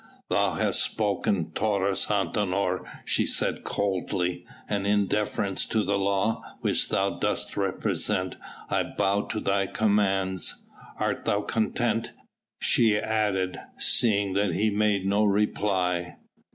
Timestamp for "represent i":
7.55-8.81